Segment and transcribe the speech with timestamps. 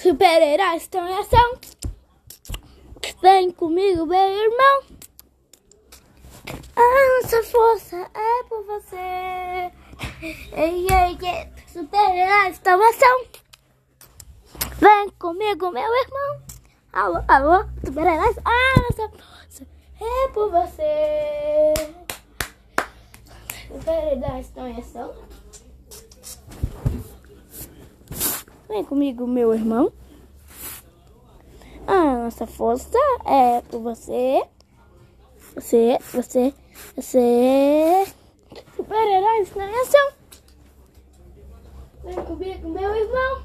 [0.00, 1.58] Super-heróis estão em ação.
[3.20, 4.82] Vem comigo, meu irmão.
[6.76, 9.72] A nossa força é por você.
[10.52, 11.52] Ei, ei, ei.
[11.66, 13.26] Super-heróis estão em ação.
[14.76, 16.42] Vem comigo, meu irmão.
[16.92, 18.36] Alô, alô, super-heróis.
[18.44, 19.66] A nossa força
[20.00, 21.74] é por você.
[23.66, 25.12] Super-heróis estão em ação.
[28.68, 29.90] Vem comigo, meu irmão.
[31.86, 34.44] A nossa força é por você.
[35.54, 36.52] Você, você,
[36.94, 38.06] você.
[38.76, 40.12] Super-heróis na ação.
[42.04, 43.42] Vem comigo, meu irmão.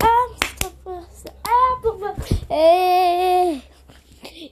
[0.00, 2.34] A nossa força é por você.
[2.50, 3.62] Ei,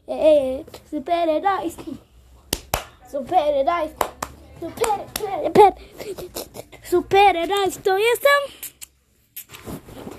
[0.09, 1.77] ei, super-heróis.
[3.07, 3.93] Super-heróis.
[4.59, 6.72] Super-heróis.
[6.93, 8.51] Super-heróis estão em ação.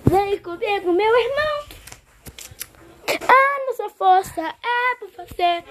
[0.07, 1.65] Vem comigo, meu irmão.
[3.29, 5.63] A nossa força é por você, é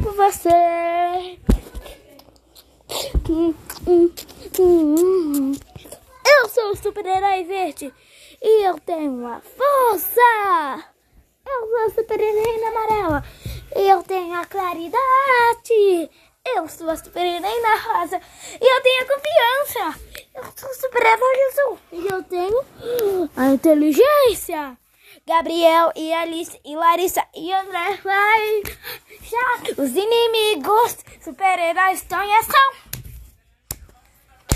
[0.00, 1.40] por você.
[6.24, 7.92] Eu sou o super-herói verde
[8.40, 10.84] e eu tenho uma força.
[11.44, 13.24] Eu sou o super-herói amarela
[13.74, 16.08] e eu tenho a claridade.
[16.54, 18.20] Eu sou a super-heroína rosa
[18.60, 20.00] e eu tenho a confiança.
[20.34, 24.76] Eu sou super-herói azul e eu tenho a inteligência.
[25.26, 28.62] Gabriel e Alice e Larissa e André vai
[29.22, 32.72] já os inimigos super-heróis estão em ação.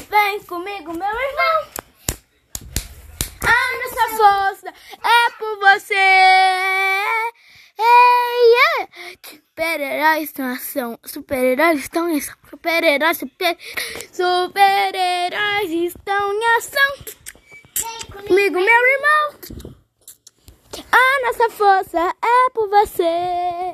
[0.08, 1.66] Vem comigo, meu irmão.
[3.42, 5.94] A nossa força é por você.
[7.78, 8.88] Ei, yeah.
[9.26, 10.98] Super-heróis estão em ação.
[11.04, 12.34] Super-heróis estão em ação.
[12.48, 13.58] Super-heróis, super,
[14.12, 17.11] super-heróis estão em ação.
[18.32, 19.74] Comigo, meu irmão.
[20.90, 23.71] A nossa força é por você.